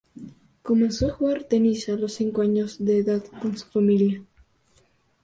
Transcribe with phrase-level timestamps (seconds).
[0.63, 4.23] Comenzó a jugar tenis a los cinco años de edad con su familia.